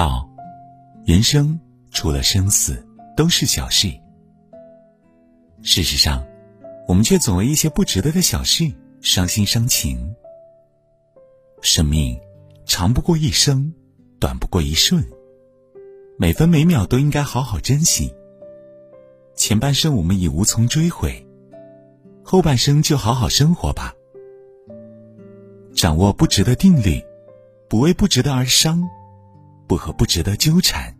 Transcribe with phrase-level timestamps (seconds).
[0.00, 0.26] 道，
[1.04, 2.82] 人生除了生死
[3.14, 3.86] 都是小事。
[5.60, 6.26] 事实上，
[6.88, 8.72] 我们却总为一些不值得的小事
[9.02, 10.14] 伤心伤情。
[11.60, 12.18] 生命
[12.64, 13.74] 长不过一生，
[14.18, 15.06] 短不过一瞬，
[16.16, 18.10] 每分每秒都应该好好珍惜。
[19.34, 21.26] 前半生我们已无从追悔，
[22.22, 23.92] 后半生就好好生活吧。
[25.74, 27.04] 掌握不值得定律，
[27.68, 28.88] 不为不值得而伤，
[29.70, 30.92] 不和不值得纠缠，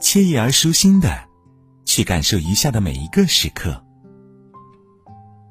[0.00, 1.28] 惬意而舒心的
[1.84, 3.84] 去感受余下的每一个时刻。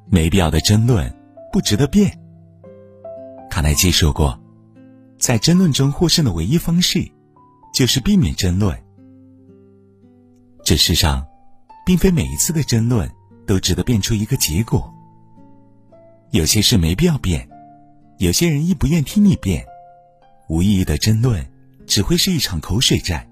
[0.09, 1.15] 没必要的争论，
[1.53, 2.19] 不值得辩。
[3.51, 4.35] 卡耐基说过，
[5.19, 7.07] 在争论中获胜的唯一方式，
[7.71, 8.75] 就是避免争论。
[10.63, 11.23] 这世上，
[11.85, 13.07] 并非每一次的争论
[13.45, 14.91] 都值得辩出一个结果。
[16.31, 17.47] 有些事没必要辩。
[18.17, 19.63] 有些人亦不愿听你辩，
[20.49, 21.47] 无意义的争论
[21.87, 23.27] 只会是一场口水战，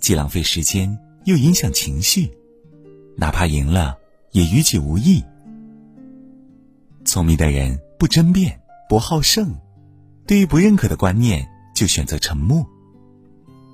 [0.00, 2.32] 既浪费时间又影响情绪，
[3.16, 3.98] 哪怕赢了
[4.32, 5.22] 也于己无益。
[7.04, 9.54] 聪明的人不争辩，不好胜，
[10.26, 12.66] 对于不认可的观念就选择沉默，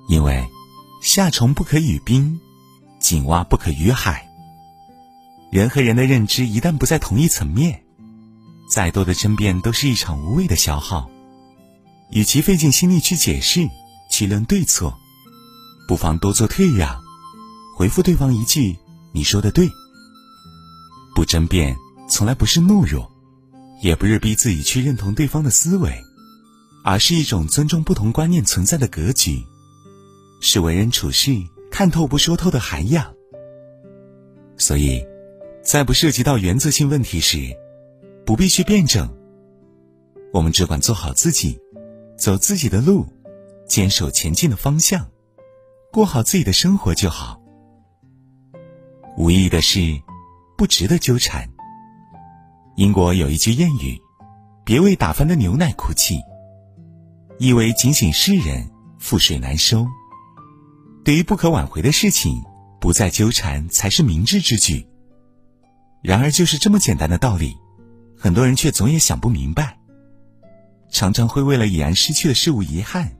[0.09, 0.45] 因为
[1.01, 2.39] 夏虫不可语冰，
[2.99, 4.27] 井蛙不可语海。
[5.49, 7.83] 人和人的认知一旦不在同一层面。
[8.69, 11.09] 再多的争辩都是一场无谓的消耗，
[12.09, 13.69] 与其费尽心力去解释、
[14.17, 14.97] 去论对错，
[15.87, 17.03] 不妨多做退让，
[17.75, 18.75] 回复对方一句
[19.13, 19.69] “你说的对”。
[21.13, 21.77] 不争辩
[22.09, 23.11] 从来不是懦弱，
[23.83, 26.03] 也不是逼自己去认同对方的思维，
[26.83, 29.45] 而是一种尊重不同观念存在的格局，
[30.41, 31.31] 是为人处事
[31.69, 33.13] 看透不说透的涵养。
[34.57, 35.05] 所以，
[35.63, 37.55] 在不涉及到原则性问题时，
[38.25, 39.15] 不必去辩证，
[40.33, 41.59] 我们只管做好自己，
[42.17, 43.05] 走自己的路，
[43.67, 45.07] 坚守前进的方向，
[45.91, 47.39] 过好自己的生活就好。
[49.17, 49.79] 无意义的事，
[50.57, 51.49] 不值得纠缠。
[52.75, 53.99] 英国有一句谚语
[54.63, 56.21] ：“别为打翻的牛奶哭泣。”
[57.39, 59.85] 意为警醒世人，覆水难收。
[61.03, 62.43] 对于不可挽回的事情，
[62.79, 64.87] 不再纠缠才是明智之举。
[66.01, 67.55] 然而，就是这么简单的道理。
[68.15, 69.77] 很多人却总也想不明白，
[70.89, 73.16] 常常会为了已然失去的事物遗憾，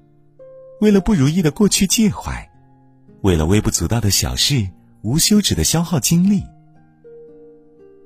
[0.80, 2.50] 为了不如意的过去介怀，
[3.22, 4.70] 为了微不足道的小事
[5.02, 6.44] 无休止的消耗精力。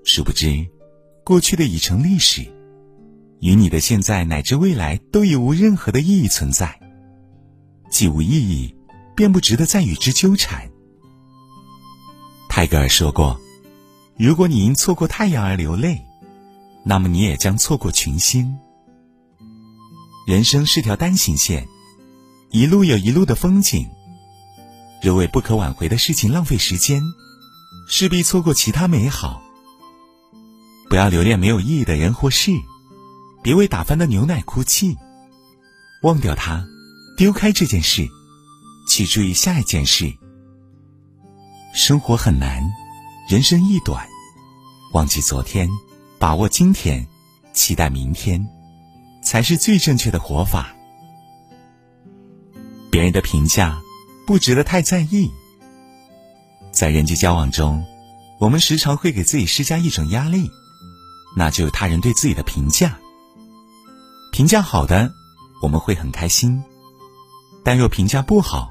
[0.03, 0.67] 殊不知，
[1.23, 2.41] 过去的已成历史，
[3.39, 6.79] 与你的现在乃至未来都已无任何的意义存在。
[7.89, 8.75] 既无意义，
[9.15, 10.69] 便不值得再与之纠缠。
[12.49, 13.39] 泰戈尔说过
[14.17, 16.01] ：“如果你因错过太阳而流泪。”
[16.83, 18.57] 那么你也将错过群星。
[20.25, 21.67] 人生是条单行线，
[22.51, 23.89] 一路有一路的风景。
[25.01, 27.01] 若为不可挽回的事情浪费时间，
[27.87, 29.41] 势必错过其他美好。
[30.89, 32.51] 不要留恋没有意义的人或事，
[33.41, 34.97] 别为打翻的牛奶哭泣。
[36.03, 36.65] 忘掉它，
[37.15, 38.05] 丢开这件事，
[38.89, 40.13] 去注意下一件事。
[41.73, 42.61] 生活很难，
[43.29, 44.05] 人生亦短，
[44.93, 45.69] 忘记昨天。
[46.19, 47.07] 把握今天，
[47.53, 48.45] 期待明天，
[49.23, 50.75] 才是最正确的活法。
[52.91, 53.81] 别人的评价
[54.27, 55.31] 不值得太在意。
[56.73, 57.83] 在人际交往中，
[58.37, 60.51] 我们时常会给自己施加一种压力，
[61.37, 62.99] 那就是他人对自己的评价。
[64.33, 65.11] 评价好的，
[65.61, 66.61] 我们会很开心；
[67.63, 68.69] 但若评价不好，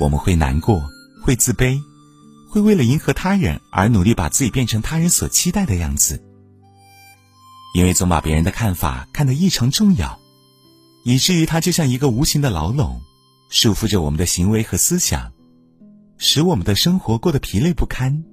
[0.00, 0.82] 我们会难过，
[1.22, 1.80] 会自卑，
[2.50, 6.20] 会为了迎合他人而努力把自己变成他人所期待的样子。
[7.74, 10.18] 因为总把别人的看法看得异常重要，
[11.04, 13.02] 以至于它就像一个无形的牢笼，
[13.48, 15.32] 束缚着我们的行为和思想，
[16.18, 18.24] 使我们的生活过得疲累不堪。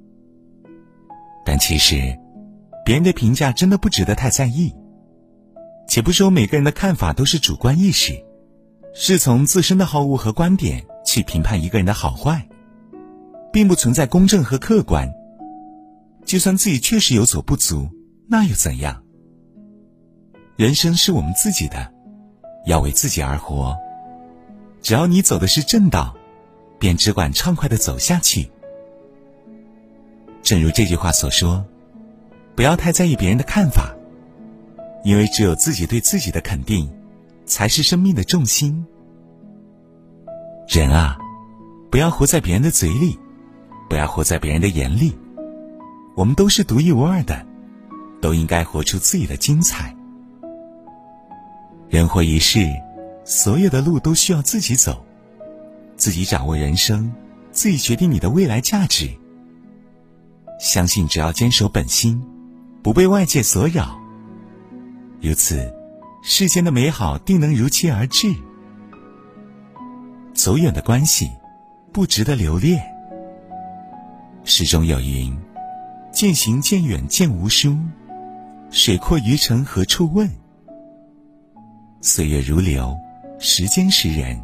[1.46, 2.18] 但其实，
[2.86, 4.74] 别人的评价真的不值得太在意。
[5.88, 8.14] 且不说每个人的看法都是主观意识，
[8.94, 12.48] 是从自身的好恶和观点去评判一个人的好坏，
[13.52, 15.12] 并不存在公正和客观。
[16.26, 17.90] 就算自己确实有所不足，
[18.30, 19.04] 那又怎样？
[20.56, 21.92] 人生是我们自己的，
[22.66, 23.76] 要为自己而活。
[24.84, 26.14] 只要你走的是正道，
[26.78, 28.52] 便只管畅快的走下去。
[30.42, 31.66] 正如这句话所说
[32.54, 33.96] ：“不要太在意别人的看法，
[35.06, 36.92] 因为只有自己对自己的肯定，
[37.46, 38.86] 才是生命的重心。”
[40.68, 41.18] 人啊，
[41.90, 43.18] 不要活在别人的嘴里，
[43.90, 45.18] 不要活在别人的眼里。
[46.16, 47.46] 我们都是独一无二的，
[48.22, 49.96] 都应该活出自己的精彩。
[51.90, 52.68] 人活一世，
[53.26, 55.04] 所有的路都需要自己走，
[55.96, 57.12] 自己掌握人生，
[57.52, 59.10] 自己决定你的未来价值。
[60.60, 62.22] 相信只要坚守本心，
[62.82, 63.98] 不被外界所扰，
[65.22, 65.74] 如此，
[66.22, 68.34] 世间的美好定能如期而至。
[70.34, 71.30] 走远的关系，
[71.92, 72.82] 不值得留恋。
[74.44, 75.34] 诗中有云
[76.12, 77.78] ：“渐行渐远渐无书，
[78.70, 80.30] 水阔鱼沉何处问？”
[82.02, 82.98] 岁月如流，
[83.40, 84.42] 时间是人。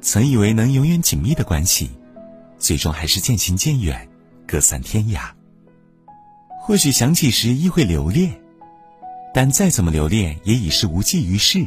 [0.00, 1.90] 曾以为能永远紧密的关系，
[2.58, 4.06] 最终还是渐行渐远，
[4.46, 5.30] 各散天涯。
[6.60, 8.32] 或许想起时亦会留恋，
[9.32, 11.64] 但再怎么留恋，也已是无济于事。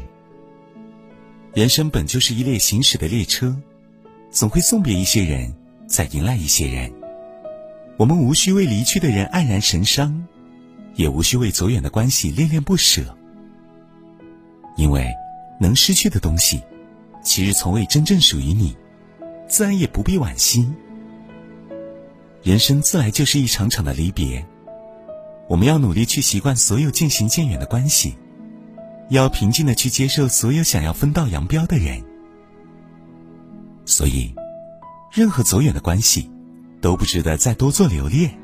[1.54, 3.56] 人生本就是一列行驶的列车，
[4.30, 5.52] 总会送别一些人，
[5.88, 6.92] 再迎来一些人。
[7.98, 10.28] 我们无需为离去的人黯然神伤，
[10.94, 13.18] 也无需为走远的关系恋恋不舍。
[14.76, 15.12] 因为，
[15.60, 16.62] 能失去的东西，
[17.24, 18.76] 其实从未真正属于你，
[19.48, 20.68] 自然也不必惋惜。
[22.44, 24.46] 人生自来就是一场场的离别，
[25.50, 28.16] 我们要努力去习惯所有渐行渐远的关系，
[29.10, 32.04] 要平静的去接受所有想要分道扬镳的人。
[33.86, 34.34] 所以，
[35.12, 36.30] 任何走远的关系，
[36.82, 38.38] 都不值得再多做留恋。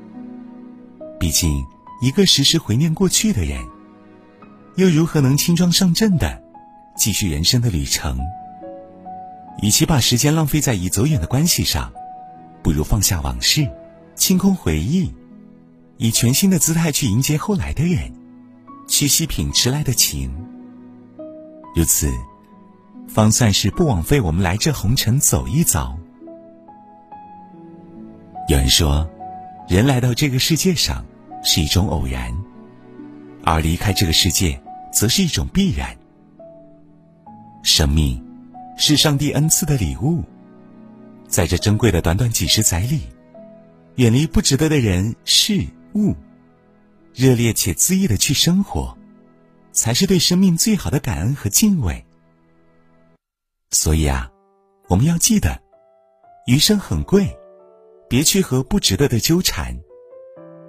[1.20, 1.64] 毕竟，
[2.02, 3.64] 一个时时怀念过去的人。
[4.76, 6.43] 又如何能轻装上阵的
[6.96, 8.20] 继续人生的旅程？
[9.62, 11.92] 与其把时间浪费在已走远的关系上，
[12.62, 13.70] 不如放下往事，
[14.16, 15.14] 清空回忆，
[15.98, 18.12] 以全新的姿态去迎接后来的人，
[18.88, 20.34] 去细品迟来的情。
[21.76, 22.12] 如此，
[23.08, 25.98] 方算是不枉费我们来这红尘走一遭。
[28.48, 29.10] 有人说，
[29.68, 31.06] 人来到这个世界上
[31.44, 32.34] 是一种偶然，
[33.44, 34.62] 而离开这个世界。
[34.94, 35.98] 则是一种必然。
[37.64, 38.22] 生命
[38.78, 40.22] 是上帝恩赐的礼物，
[41.28, 43.02] 在这珍贵的短短几十载里，
[43.96, 45.66] 远离不值得的人事
[45.96, 46.14] 物，
[47.14, 48.96] 热烈且恣意的去生活，
[49.72, 52.06] 才是对生命最好的感恩和敬畏。
[53.72, 54.30] 所以啊，
[54.90, 55.62] 我们要记得，
[56.46, 57.34] 余生很贵，
[58.10, 59.74] 别去和不值得的纠缠，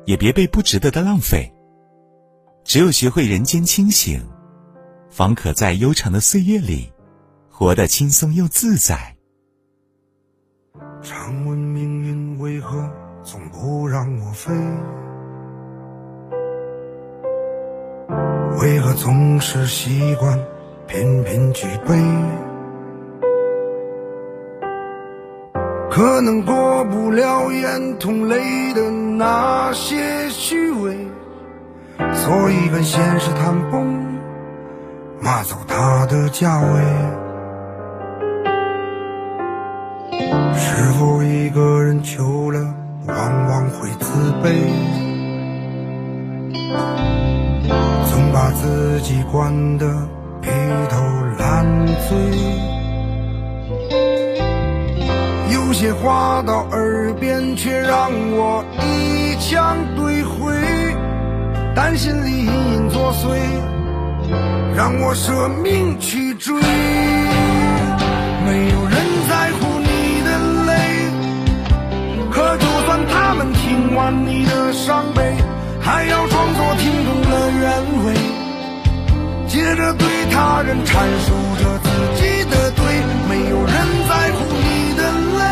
[0.06, 1.52] 也别被不值得的浪费。
[2.62, 4.24] 只有学会人间清醒，
[5.14, 6.92] 方可在悠长的岁月里，
[7.48, 9.14] 活得轻松又自在。
[11.02, 12.90] 常问命运为何
[13.22, 14.52] 总不让我飞？
[18.60, 20.36] 为何总是习惯
[20.88, 21.94] 频频举杯？
[25.92, 30.98] 可能过不了眼同泪的那些虚伪。
[32.12, 34.13] 所以跟现实谈崩，
[35.20, 36.66] 骂走他的价位。
[40.56, 42.60] 是否一个人久了，
[43.06, 44.52] 往往会自卑？
[48.10, 49.86] 总把自己灌得
[50.40, 50.50] 披
[50.88, 51.02] 头
[51.38, 52.16] 烂醉。
[55.52, 60.52] 有些话到耳边，却让我一腔怼回。
[61.74, 63.36] 但心里隐隐作祟，
[64.76, 66.54] 让我舍命去追。
[68.44, 68.96] 没有人
[69.28, 70.28] 在乎你的
[70.66, 70.70] 泪，
[72.30, 75.36] 可就算他们听完你的伤悲，
[75.80, 77.64] 还要装作听懂了原
[78.04, 78.14] 委，
[79.48, 80.92] 接着对他人阐
[81.24, 81.32] 述
[81.62, 81.88] 着自
[82.20, 82.82] 己的对。
[83.26, 83.72] 没有人
[84.08, 85.02] 在乎你的
[85.38, 85.42] 泪，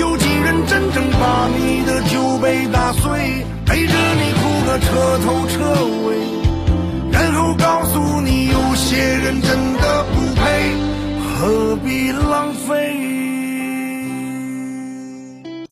[0.00, 3.44] 有几人真正把你的酒杯打碎？
[3.66, 5.58] 陪着你哭个彻头彻
[6.06, 6.15] 尾，
[8.96, 10.72] 别人真的不配，
[11.20, 13.15] 何必浪费？